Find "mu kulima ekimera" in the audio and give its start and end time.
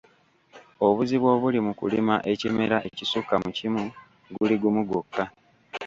1.65-2.77